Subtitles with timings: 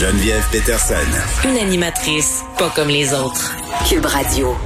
[0.00, 0.94] Geneviève Peterson.
[1.46, 3.54] Une animatrice pas comme les autres.
[3.86, 4.56] Cube Radio.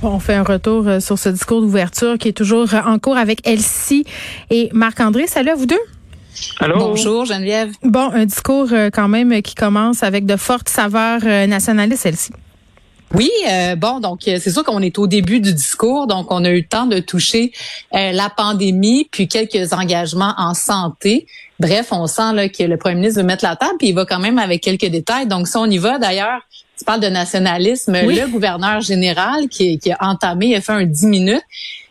[0.00, 3.16] On fait un retour euh, sur ce discours d'ouverture qui est toujours euh, en cours
[3.16, 4.04] avec Elsie
[4.48, 5.26] et Marc-André.
[5.26, 5.80] Salut à vous deux.
[6.60, 6.78] Allô?
[6.78, 7.72] Bonjour Geneviève.
[7.82, 12.30] Bon, un discours euh, quand même qui commence avec de fortes saveurs nationalistes, Elsie.
[13.16, 16.50] Oui, euh, bon, donc c'est sûr qu'on est au début du discours, donc on a
[16.50, 17.50] eu le temps de toucher
[17.94, 21.26] euh, la pandémie, puis quelques engagements en santé.
[21.58, 24.04] Bref, on sent là, que le premier ministre veut mettre la table, puis il va
[24.04, 25.26] quand même avec quelques détails.
[25.26, 26.42] Donc, si on y va, d'ailleurs,
[26.78, 30.84] tu parles de nationalisme, le gouverneur général qui, qui, a entamé, il a fait un
[30.84, 31.42] 10 minutes.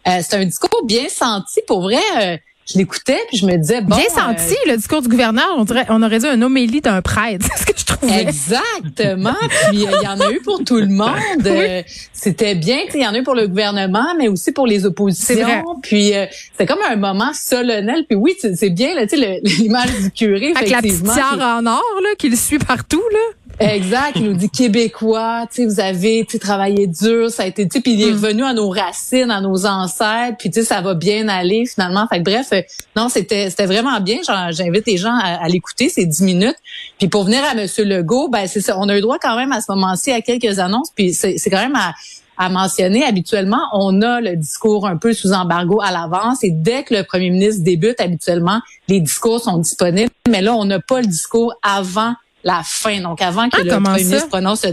[0.08, 3.96] Euh, c'est un discours bien senti, pour vrai je l'écoutais puis je me disais bon
[3.96, 7.46] bien senti le discours du gouverneur on dirait on aurait dit un homélie d'un prêtre
[7.56, 8.22] c'est ce que je trouvais.
[8.22, 9.36] Exactement
[9.70, 13.02] puis euh, il y en a eu pour tout le monde euh, c'était bien il
[13.02, 16.26] y en a eu pour le gouvernement mais aussi pour les oppositions puis euh,
[16.58, 20.54] c'est comme un moment solennel puis oui c'est bien là tu sais l'image du curé
[20.56, 24.14] avec la petite en or là qui le suit partout là Exact.
[24.16, 27.82] Il nous dit québécois, tu sais, vous avez, tu travaillé dur, ça a été, tu
[27.82, 28.16] puis il est mm.
[28.16, 32.06] revenu à nos racines, à nos ancêtres, puis tu sais, ça va bien aller finalement.
[32.08, 32.62] Fait que bref, euh,
[32.96, 34.18] non, c'était, c'était vraiment bien.
[34.50, 36.58] J'invite les gens à, l'écouter, c'est dix minutes.
[37.00, 39.52] Puis pour venir à Monsieur Legault, ben c'est ça, on a eu droit quand même
[39.52, 41.94] à ce moment-ci à quelques annonces, puis c'est, c'est quand même à
[42.38, 43.04] à mentionner.
[43.04, 47.04] Habituellement, on a le discours un peu sous embargo à l'avance et dès que le
[47.04, 50.12] premier ministre débute, habituellement, les discours sont disponibles.
[50.30, 52.14] Mais là, on n'a pas le discours avant
[52.46, 53.02] la fin.
[53.02, 54.66] Donc, avant que ah, le premier ministre prononce,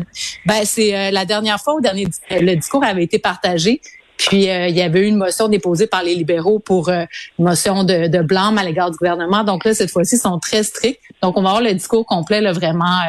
[0.46, 3.80] ben c'est euh, la dernière fois où dernier le discours avait été partagé.
[4.18, 7.04] Puis euh, il y avait eu une motion déposée par les libéraux pour euh,
[7.38, 9.42] une motion de, de blâme à l'égard du gouvernement.
[9.42, 11.00] Donc là, cette fois-ci, ils sont très stricts.
[11.22, 13.00] Donc on va avoir le discours complet là, vraiment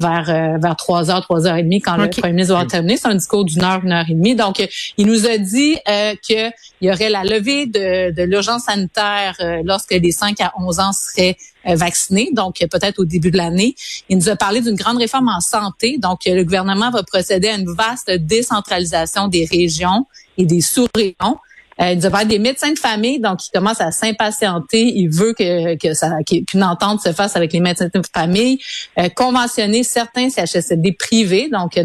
[0.00, 2.96] vers euh, vers 3 heures, 3 heures et demie quand le premier ministre va terminer.
[2.96, 4.34] C'est un discours d'une heure, une heure et demie.
[4.34, 9.36] Donc, il nous a dit euh, qu'il y aurait la levée de, de l'urgence sanitaire
[9.40, 13.36] euh, lorsque les 5 à 11 ans seraient euh, vaccinés, donc peut-être au début de
[13.36, 13.74] l'année.
[14.08, 15.98] Il nous a parlé d'une grande réforme en santé.
[15.98, 21.38] Donc, le gouvernement va procéder à une vaste décentralisation des régions et des sous-régions.
[21.80, 24.82] Euh, il nous des médecins de famille, donc il commence à s'impatienter.
[24.82, 28.58] Il veut que, que ça, qu'une entente se fasse avec les médecins de famille.
[28.98, 31.78] Euh, conventionner certains CHSLD privés, donc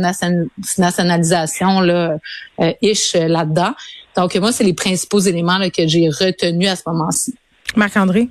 [0.77, 2.17] nationalisation là,
[2.59, 3.73] euh, ish là-dedans.
[4.15, 7.35] Donc moi, c'est les principaux éléments là, que j'ai retenus à ce moment-ci.
[7.75, 8.29] Marc-André?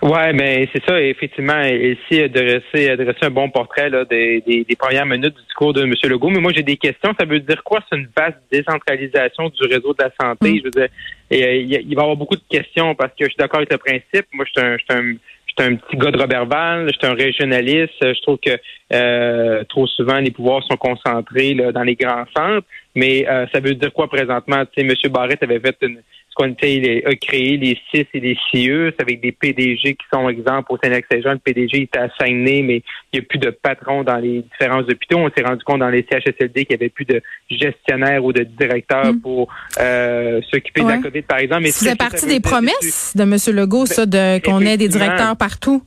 [0.00, 4.40] Ouais, mais c'est ça, effectivement, ici a dressé, a dressé un bon portrait là, des,
[4.46, 5.92] des, des, premières minutes du discours de M.
[6.04, 6.30] Legault.
[6.30, 7.12] Mais moi, j'ai des questions.
[7.18, 7.80] Ça veut dire quoi?
[7.90, 10.52] C'est une vaste décentralisation du réseau de la santé?
[10.52, 10.58] Mm.
[10.58, 10.88] Je veux dire,
[11.30, 13.72] et, euh, il, va y avoir beaucoup de questions parce que je suis d'accord avec
[13.72, 14.26] le principe.
[14.32, 15.16] Moi, je suis un, je suis un
[15.60, 17.94] un petit gars de Robertval, je suis un régionaliste.
[18.00, 18.58] Je trouve que
[18.92, 22.66] euh, trop souvent les pouvoirs sont concentrés là, dans les grands centres.
[22.94, 24.64] Mais euh, ça veut dire quoi présentement?
[24.66, 25.12] Tu sais, M.
[25.12, 26.00] Barrett avait fait une,
[26.38, 30.78] qu'on a créé les CIS et les CIE avec des PDG qui sont, exemple, au
[30.80, 32.82] Sénat-Saint-Jean, le PDG était assigné, mais
[33.12, 35.18] il n'y a plus de patron dans les différents hôpitaux.
[35.18, 38.44] On s'est rendu compte dans les CHSLD qu'il n'y avait plus de gestionnaire ou de
[38.44, 39.20] directeur mm.
[39.20, 41.66] pour euh, s'occuper de la COVID, par exemple.
[41.68, 43.36] C'est partie des promesses de M.
[43.56, 45.82] Legault, ça, de qu'on ait des directeurs partout?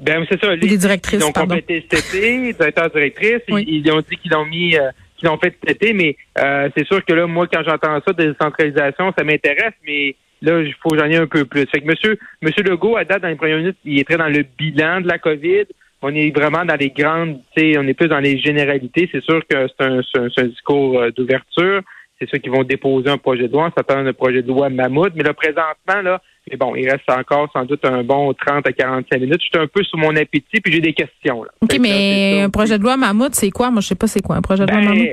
[0.00, 0.56] Ben, c'est ça.
[0.56, 3.42] des directrices, ils ont complété cet été, directeurs, directrices.
[3.48, 4.76] Ils, ont dit qu'ils ont mis...
[4.76, 8.00] Euh, qu'ils ont fait cet été, mais euh, c'est sûr que là, moi, quand j'entends
[8.06, 11.66] ça, des décentralisation, ça m'intéresse, mais là, il faut que j'en ai un peu plus.
[11.66, 14.28] Fait que monsieur, monsieur Legault, à date, dans les premières minutes, il est très dans
[14.28, 15.64] le bilan de la COVID.
[16.02, 19.08] On est vraiment dans les grandes, on est plus dans les généralités.
[19.10, 20.00] C'est sûr que c'est un,
[20.36, 21.80] un, discours euh, d'ouverture.
[22.24, 23.70] C'est ceux qui vont déposer un projet de loi.
[23.76, 25.12] Ça s'attend un projet de loi mammouth.
[25.14, 26.20] Mais là, présentement, là,
[26.50, 29.40] mais bon, il reste encore sans doute un bon 30 à 45 minutes.
[29.40, 31.42] Je suis un peu sous mon appétit, puis j'ai des questions.
[31.42, 31.50] Là.
[31.62, 33.70] OK, mais un projet de loi mammouth, c'est quoi?
[33.70, 35.08] Moi, je sais pas c'est quoi un projet de loi ben, mammouth.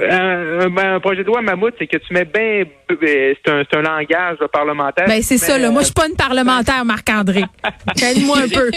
[0.00, 2.64] Euh, ben, un projet de loi mammouth, c'est que tu mets bien...
[2.90, 5.06] Euh, c'est un, un, langage parlementaire.
[5.06, 5.58] Ben, c'est ça.
[5.58, 5.70] Là.
[5.70, 7.44] Moi, je suis pas une parlementaire, Marc-André.
[8.02, 8.70] Aide-moi un peu.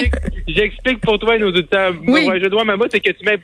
[0.47, 1.93] J'explique pour toi, nos auditeurs.
[2.07, 2.21] Oui.
[2.21, 3.37] Un projet de loi mammouth, c'est que tu mets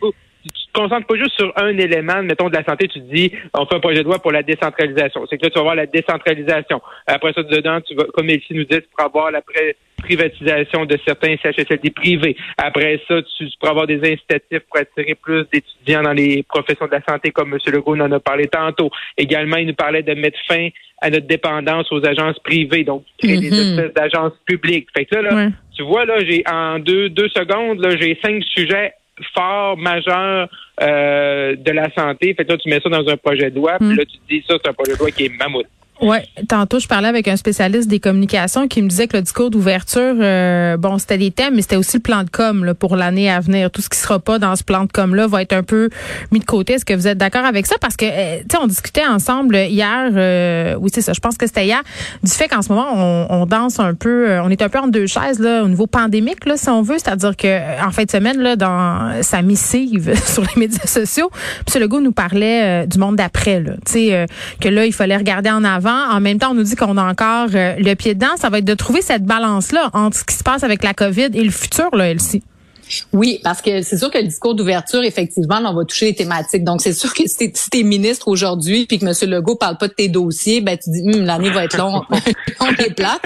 [0.73, 3.75] concentres pas juste sur un élément, mettons, de la santé, tu te dis, on fait
[3.75, 5.25] un projet de loi pour la décentralisation.
[5.29, 6.81] C'est que là, tu vas voir la décentralisation.
[7.07, 9.41] Après ça, dedans, tu vas, comme Elsie nous dit, tu pourras avoir la
[10.01, 12.35] privatisation de certains CHSLD privés.
[12.57, 16.91] Après ça, tu, pourras avoir des incitatifs pour attirer plus d'étudiants dans les professions de
[16.91, 17.59] la santé, comme M.
[17.73, 18.89] Legault en a parlé tantôt.
[19.17, 20.69] Également, il nous parlait de mettre fin
[21.01, 23.79] à notre dépendance aux agences privées, donc créer des mm-hmm.
[23.79, 24.87] espèces d'agences publiques.
[24.95, 28.41] Fait que là, là tu vois, là, j'ai en deux, deux secondes, là, j'ai cinq
[28.43, 28.93] sujets
[29.33, 30.49] fort majeur
[30.81, 32.33] euh, de la santé.
[32.33, 33.97] Fait que là, tu mets ça dans un projet de loi, puis hmm.
[33.97, 35.67] là, tu te dis ça, c'est un projet de loi qui est mammouth.
[36.03, 36.17] Oui,
[36.49, 40.15] tantôt, je parlais avec un spécialiste des communications qui me disait que le discours d'ouverture,
[40.19, 43.31] euh, bon, c'était des thèmes, mais c'était aussi le plan de com là, pour l'année
[43.31, 43.71] à venir.
[43.71, 45.89] Tout ce qui sera pas dans ce plan de com-là va être un peu
[46.33, 46.73] mis de côté.
[46.73, 47.75] Est-ce que vous êtes d'accord avec ça?
[47.79, 51.37] Parce que, euh, tu sais, on discutait ensemble hier, euh, oui, c'est ça, je pense
[51.37, 51.81] que c'était hier,
[52.21, 54.87] du fait qu'en ce moment, on, on, danse un peu, on est un peu en
[54.87, 56.97] deux chaises là, au niveau pandémique, là, si on veut.
[56.97, 61.31] C'est-à-dire que en fin de semaine, là, dans sa missive sur les médias sociaux,
[61.73, 61.81] M.
[61.81, 63.73] Legault nous parlait du monde d'après, là.
[63.85, 64.25] Tu sais,
[64.59, 67.03] que là, il fallait regarder en avant en même temps, on nous dit qu'on a
[67.03, 68.35] encore euh, le pied dedans.
[68.37, 71.29] Ça va être de trouver cette balance-là entre ce qui se passe avec la COVID
[71.33, 72.43] et le futur, là, Elsie.
[73.11, 76.63] Oui, parce que c'est sûr que le discours d'ouverture, effectivement, on va toucher les thématiques.
[76.63, 79.29] Donc, c'est sûr que si tu es, ministre aujourd'hui puis que M.
[79.29, 82.03] Legault parle pas de tes dossiers, ben tu dis hum, l'année va être longue,
[82.59, 83.21] on est plate.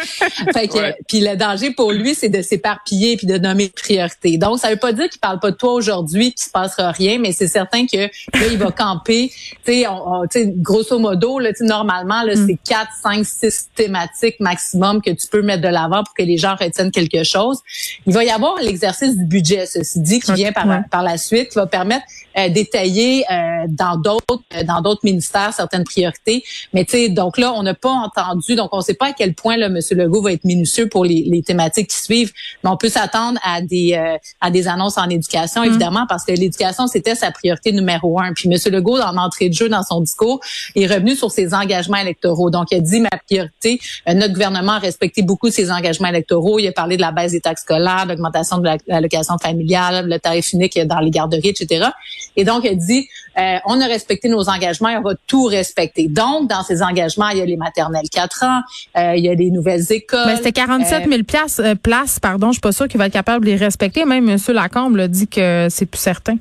[0.53, 4.37] Fait que, puis le danger pour lui, c'est de s'éparpiller puis de nommer priorité.
[4.37, 7.19] Donc, ça veut pas dire qu'il parle pas de toi aujourd'hui qu'il se passera rien,
[7.19, 9.31] mais c'est certain que là, il va camper.
[9.65, 9.83] Tu
[10.31, 12.47] sais, grosso modo, là, normalement, là, mm.
[12.47, 16.37] c'est quatre, cinq, six thématiques maximum que tu peux mettre de l'avant pour que les
[16.37, 17.59] gens retiennent quelque chose.
[18.05, 21.49] Il va y avoir l'exercice du budget ceci dit, qui vient par, par la suite,
[21.49, 22.05] qui va permettre
[22.37, 26.43] euh, d'étayer euh, dans d'autres euh, dans d'autres ministères certaines priorités.
[26.71, 29.13] Mais tu sais, donc là, on n'a pas entendu, donc on ne sait pas à
[29.13, 29.79] quel point là, M.
[29.91, 32.31] Legault va être minutieux pour les, les thématiques qui suivent.
[32.63, 33.99] Mais on peut s'attendre à des
[34.39, 35.65] à des annonces en éducation, mm.
[35.65, 38.33] évidemment, parce que l'éducation c'était sa priorité numéro un.
[38.33, 38.71] Puis M.
[38.71, 40.39] Legault, en entrée de jeu dans son discours,
[40.75, 42.51] est revenu sur ses engagements électoraux.
[42.51, 46.59] Donc il a dit ma priorité, notre gouvernement a respecté beaucoup ses engagements électoraux.
[46.59, 50.53] Il a parlé de la baisse des taxes scolaires, l'augmentation de l'allocation familiale, le tarif
[50.53, 51.87] unique dans les garderies, etc.
[52.35, 53.07] Et donc, elle dit,
[53.37, 56.07] euh, on a respecté nos engagements et on va tout respecter.
[56.07, 58.61] Donc, dans ces engagements, il y a les maternelles 4 ans,
[58.97, 60.25] euh, il y a les nouvelles écoles.
[60.25, 62.47] Mais c'était 47 000 places, euh, places, pardon.
[62.47, 64.05] Je suis pas sûre qu'il va être capable de les respecter.
[64.05, 64.37] Même M.
[64.49, 66.37] Lacombe l'a dit que c'est plus certain.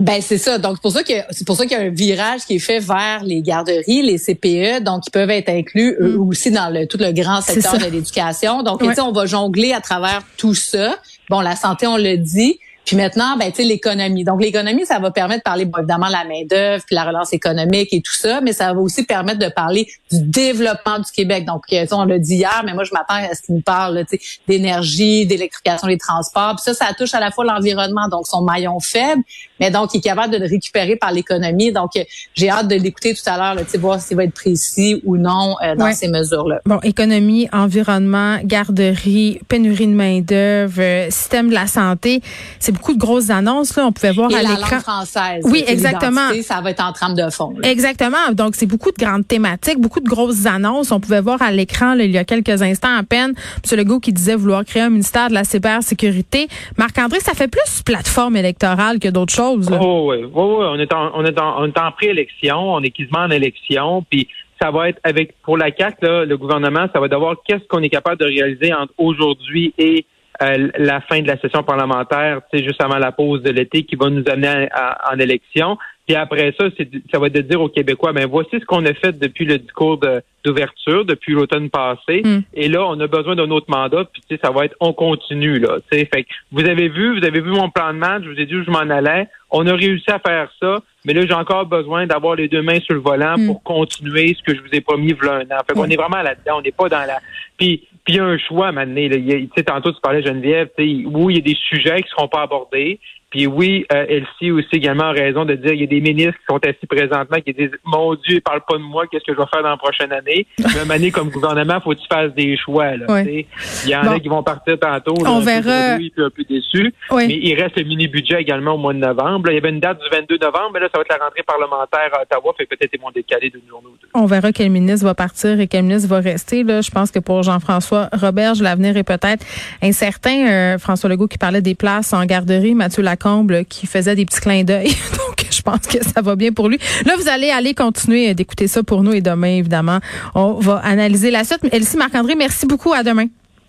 [0.00, 0.58] Ben c'est ça.
[0.58, 2.58] Donc c'est pour ça que c'est pour ça qu'il y a un virage qui est
[2.58, 6.28] fait vers les garderies, les CPE, donc ils peuvent être inclus eux mm.
[6.28, 8.62] aussi dans le tout le grand secteur de l'éducation.
[8.62, 10.96] Donc on va jongler à travers tout ça.
[11.28, 12.58] Bon, la santé, on le dit.
[12.90, 14.24] Puis maintenant, ben, tu sais, l'économie.
[14.24, 17.90] Donc, l'économie, ça va permettre de parler, évidemment, de la main-d'œuvre, puis la relance économique
[17.92, 21.44] et tout ça, mais ça va aussi permettre de parler du développement du Québec.
[21.44, 24.04] Donc, euh, on l'a dit hier, mais moi, je m'attends à ce qu'il nous parle,
[24.10, 26.56] tu sais, d'énergie, d'électrification des transports.
[26.56, 29.22] Puis ça, ça touche à la fois l'environnement, donc son maillon faible,
[29.60, 31.70] mais donc, il est capable de le récupérer par l'économie.
[31.70, 32.02] Donc, euh,
[32.34, 35.16] j'ai hâte de l'écouter tout à l'heure, tu sais, voir s'il va être précis ou
[35.16, 36.60] non euh, dans ces mesures-là.
[36.66, 42.20] Bon, économie, environnement, garderie, pénurie de main-d'œuvre, système de la santé,
[42.58, 43.76] c'est beaucoup de grosses annonces.
[43.76, 43.86] Là.
[43.86, 44.80] On pouvait voir à l'écran.
[44.80, 45.44] française.
[45.44, 46.30] Oui, exactement.
[46.42, 47.54] Ça va être en trame de fond.
[47.62, 48.32] Exactement.
[48.32, 50.90] Donc, c'est beaucoup de grandes thématiques, beaucoup de grosses annonces.
[50.90, 53.34] On pouvait voir à l'écran il y a quelques instants à peine
[53.70, 53.78] M.
[53.78, 56.48] Legault qui disait vouloir créer un ministère de la cybersécurité.
[56.78, 59.68] Marc-André, ça fait plus plateforme électorale que d'autres choses.
[59.80, 63.20] Oh oui, on est en, on est en, on est en préélection, on est quasiment
[63.20, 64.28] en élection, puis
[64.60, 67.88] ça va être avec pour la CAC, le gouvernement, ça va devoir qu'est-ce qu'on est
[67.88, 70.06] capable de réaliser entre aujourd'hui et
[70.40, 74.08] la fin de la session parlementaire, c'est juste avant la pause de l'été, qui va
[74.08, 74.68] nous amener
[75.10, 75.76] en élection.
[76.10, 76.64] Puis après ça,
[77.12, 79.58] ça va être de dire aux Québécois, ben voici ce qu'on a fait depuis le
[79.58, 79.96] discours
[80.44, 82.22] d'ouverture, depuis l'automne passé.
[82.24, 82.40] Hmm.
[82.52, 84.06] Et là, on a besoin d'un autre mandat.
[84.12, 85.76] Puis ça va être on continue là.
[85.88, 88.24] Fait que vous avez vu, vous avez vu mon plan de match.
[88.24, 89.28] Je vous ai dit où je m'en allais.
[89.52, 90.78] On a réussi à faire ça.
[91.04, 93.46] Mais là, j'ai encore besoin d'avoir les deux mains sur le volant hmm.
[93.46, 95.60] pour continuer ce que je vous ai promis v'là un an.
[95.64, 96.56] Fait qu'on est vraiment là-dedans.
[96.58, 97.20] On n'est pas dans la.
[97.56, 99.08] Puis il y a un choix maintenant.
[99.08, 102.28] Tu sais, tantôt tu parlais Geneviève, oui, il y a des sujets qui ne seront
[102.28, 103.00] pas abordés.
[103.30, 106.38] Puis oui, euh, Elsie aussi également a raison de dire il y a des ministres
[106.38, 109.32] qui sont assis présentement qui disent Mon Dieu, il parle pas de moi, qu'est-ce que
[109.32, 110.46] je vais faire dans la prochaine année?
[110.74, 112.96] Même année comme gouvernement, faut que tu fasses des choix.
[112.96, 113.46] Là, Il
[113.86, 115.14] y en a qui vont partir tantôt.
[115.22, 115.94] Là, On verra.
[115.94, 116.92] Un peu, un peu déçu.
[117.12, 119.50] Mais il reste le mini-budget également au mois de novembre.
[119.50, 121.42] il y avait une date du 22 novembre, mais là, ça va être la rentrée
[121.42, 124.08] parlementaire à Ottawa, fait peut-être ils vont décaler d'une journée ou deux.
[124.14, 126.64] On verra quel ministre va partir et quel ministre va rester.
[126.64, 126.80] Là.
[126.80, 129.44] Je pense que pour Jean-François Roberge, l'avenir est peut-être
[129.82, 130.48] incertain.
[130.48, 134.40] Euh, François Legault qui parlait des places en garderie, Mathieu Lacombe qui faisait des petits
[134.40, 134.88] clins d'œil.
[135.12, 136.78] Donc, je pense que ça va bien pour lui.
[137.04, 139.98] Là, vous allez aller continuer d'écouter ça pour nous et demain, évidemment,
[140.34, 141.60] on va analyser la suite.
[141.72, 142.92] Elsie Marc-André, merci beaucoup.
[142.92, 143.26] À demain.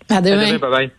[0.08, 0.40] À demain.
[0.40, 0.92] À demain bye bye.